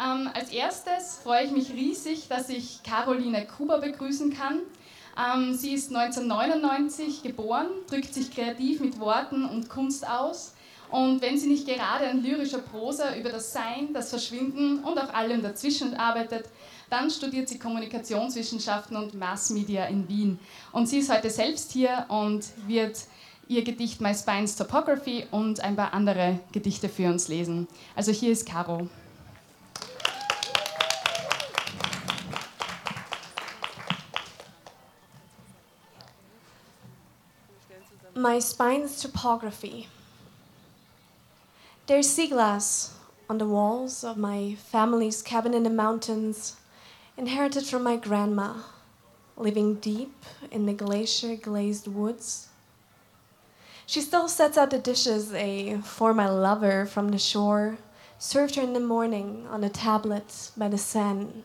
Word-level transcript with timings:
Ähm, 0.00 0.30
als 0.32 0.50
erstes 0.50 1.18
freue 1.22 1.44
ich 1.44 1.50
mich 1.50 1.70
riesig, 1.72 2.28
dass 2.28 2.48
ich 2.48 2.82
Caroline 2.84 3.46
Kuber 3.46 3.78
begrüßen 3.78 4.32
kann. 4.32 4.60
Ähm, 5.18 5.54
sie 5.54 5.74
ist 5.74 5.94
1999 5.94 7.22
geboren, 7.22 7.66
drückt 7.88 8.14
sich 8.14 8.30
kreativ 8.30 8.80
mit 8.80 9.00
Worten 9.00 9.44
und 9.44 9.68
Kunst 9.68 10.08
aus. 10.08 10.54
Und 10.90 11.20
wenn 11.20 11.36
sie 11.36 11.48
nicht 11.48 11.66
gerade 11.66 12.06
in 12.06 12.22
lyrischer 12.22 12.60
Prosa 12.60 13.16
über 13.16 13.28
das 13.30 13.52
Sein, 13.52 13.92
das 13.92 14.10
Verschwinden 14.10 14.82
und 14.84 14.98
auch 14.98 15.12
allem 15.12 15.42
dazwischen 15.42 15.94
arbeitet, 15.94 16.46
dann 16.88 17.10
studiert 17.10 17.48
sie 17.48 17.58
Kommunikationswissenschaften 17.58 18.96
und 18.96 19.14
Massmedia 19.14 19.86
in 19.86 20.08
Wien. 20.08 20.38
Und 20.72 20.88
sie 20.88 20.98
ist 20.98 21.12
heute 21.12 21.28
selbst 21.28 21.72
hier 21.72 22.06
und 22.08 22.44
wird 22.66 22.96
ihr 23.48 23.64
Gedicht 23.64 24.00
My 24.00 24.14
Spine's 24.14 24.56
Topography 24.56 25.26
und 25.30 25.60
ein 25.60 25.76
paar 25.76 25.92
andere 25.92 26.40
Gedichte 26.52 26.88
für 26.88 27.08
uns 27.08 27.28
lesen. 27.28 27.66
Also 27.94 28.12
hier 28.12 28.30
ist 28.30 28.46
Caro. 28.46 28.88
My 38.14 38.38
spine's 38.38 39.00
topography. 39.00 39.88
There's 41.86 42.10
sea 42.10 42.28
glass 42.28 42.94
on 43.30 43.38
the 43.38 43.46
walls 43.46 44.04
of 44.04 44.16
my 44.16 44.56
family's 44.56 45.22
cabin 45.22 45.54
in 45.54 45.62
the 45.62 45.70
mountains, 45.70 46.56
inherited 47.16 47.64
from 47.64 47.82
my 47.82 47.96
grandma, 47.96 48.62
living 49.36 49.76
deep 49.76 50.14
in 50.50 50.66
the 50.66 50.72
glacier 50.72 51.36
glazed 51.36 51.86
woods. 51.86 52.48
She 53.86 54.00
still 54.00 54.28
sets 54.28 54.58
out 54.58 54.70
the 54.70 54.78
dishes 54.78 55.32
a 55.32 55.78
for 55.78 56.12
my 56.12 56.28
lover 56.28 56.84
from 56.84 57.08
the 57.08 57.18
shore, 57.18 57.78
served 58.18 58.56
her 58.56 58.62
in 58.62 58.72
the 58.72 58.80
morning 58.80 59.46
on 59.48 59.64
a 59.64 59.70
tablet 59.70 60.50
by 60.56 60.68
the 60.68 60.76
Seine. 60.76 61.44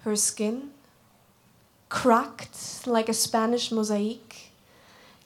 Her 0.00 0.16
skin, 0.16 0.70
cracked 1.88 2.86
like 2.86 3.08
a 3.08 3.14
Spanish 3.14 3.70
mosaic, 3.70 4.33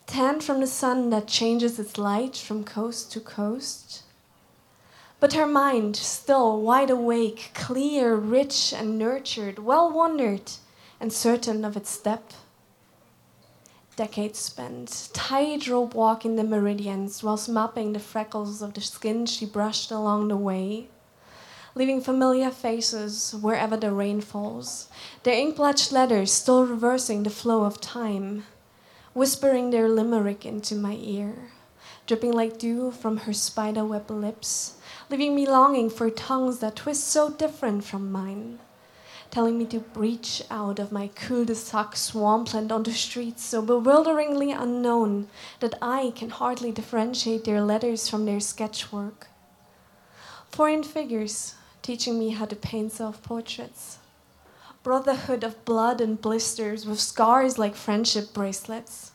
tanned 0.09 0.43
from 0.43 0.59
the 0.59 0.67
sun 0.67 1.11
that 1.11 1.29
changes 1.29 1.79
its 1.79 1.97
light 1.97 2.37
from 2.37 2.65
coast 2.65 3.13
to 3.13 3.21
coast. 3.21 4.03
But 5.21 5.35
her 5.35 5.47
mind, 5.47 5.95
still 5.95 6.61
wide 6.61 6.91
awake, 6.91 7.53
clear, 7.55 8.17
rich, 8.17 8.73
and 8.73 8.99
nurtured, 8.99 9.61
well 9.61 9.89
wandered, 9.89 10.51
and 10.99 11.13
certain 11.13 11.65
of 11.65 11.77
its 11.77 11.97
depth 11.97 12.35
decades 13.99 14.39
spent 14.39 15.09
tightrope 15.13 15.93
walking 15.93 16.37
the 16.37 16.45
meridians 16.45 17.21
whilst 17.25 17.49
mapping 17.49 17.93
the 17.93 17.99
freckles 17.99 18.63
of 18.63 18.75
the 18.75 18.81
skin 18.81 19.27
she 19.27 19.45
brushed 19.45 19.91
along 19.91 20.29
the 20.29 20.37
way, 20.37 20.87
leaving 21.75 22.01
familiar 22.01 22.49
faces 22.49 23.35
wherever 23.43 23.77
the 23.77 23.91
rain 23.91 24.21
falls, 24.21 24.89
their 25.25 25.35
ink-blotched 25.35 25.91
letters 25.91 26.31
still 26.31 26.65
reversing 26.65 27.25
the 27.25 27.31
flow 27.31 27.65
of 27.65 27.81
time, 27.81 28.45
whispering 29.15 29.71
their 29.71 29.89
limerick 29.89 30.45
into 30.47 30.75
my 30.75 30.95
ear, 31.01 31.51
dripping 32.07 32.33
like 32.33 32.59
dew 32.59 32.91
from 32.91 33.19
her 33.19 33.33
spiderweb 33.33 34.11
lips, 34.11 34.75
leaving 35.11 35.35
me 35.35 35.47
longing 35.47 35.91
for 35.91 36.11
tongues 36.11 36.59
that 36.59 36.77
twist 36.77 37.09
so 37.09 37.31
different 37.31 37.85
from 37.85 38.13
mine 38.13 38.59
telling 39.31 39.59
me 39.59 39.67
to 39.67 39.79
breach 39.79 40.43
out 40.51 40.79
of 40.79 40.93
my 40.93 41.09
cul-de-sac 41.09 41.97
swampland 41.97 42.73
onto 42.73 42.91
streets 42.91 43.45
so 43.45 43.61
bewilderingly 43.61 44.53
unknown 44.53 45.29
that 45.61 45.77
I 45.83 46.13
can 46.17 46.31
hardly 46.31 46.73
differentiate 46.73 47.45
their 47.45 47.61
letters 47.61 48.09
from 48.09 48.25
their 48.25 48.39
sketchwork. 48.39 49.27
Foreign 50.51 50.83
figures 50.83 51.55
teaching 51.83 52.19
me 52.19 52.31
how 52.31 52.47
to 52.47 52.57
paint 52.57 52.93
self-portraits. 52.93 53.99
Brotherhood 54.83 55.45
of 55.45 55.65
blood 55.65 56.01
and 56.01 56.21
blisters 56.21 56.87
with 56.87 57.01
scars 57.01 57.59
like 57.59 57.75
friendship 57.75 58.33
bracelets. 58.33 59.13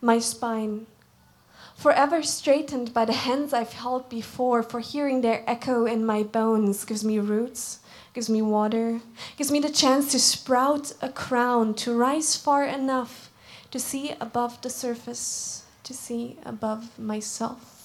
My 0.00 0.18
spine, 0.18 0.86
forever 1.74 2.22
straightened 2.22 2.92
by 2.92 3.04
the 3.04 3.12
hands 3.12 3.52
I've 3.52 3.72
held 3.72 4.08
before, 4.08 4.62
for 4.62 4.80
hearing 4.80 5.20
their 5.20 5.42
echo 5.46 5.86
in 5.86 6.04
my 6.04 6.22
bones 6.22 6.84
gives 6.84 7.04
me 7.04 7.18
roots 7.18 7.80
gives 8.14 8.30
me 8.30 8.40
water, 8.40 9.00
gives 9.36 9.50
me 9.50 9.58
the 9.58 9.68
chance 9.68 10.12
to 10.12 10.20
sprout 10.20 10.92
a 11.02 11.08
crown, 11.08 11.74
to 11.74 11.92
rise 11.92 12.36
far 12.36 12.64
enough 12.64 13.30
to 13.72 13.78
see 13.78 14.14
above 14.20 14.62
the 14.62 14.70
surface, 14.70 15.64
to 15.82 15.92
see 15.92 16.38
above 16.46 16.96
myself. 16.96 17.83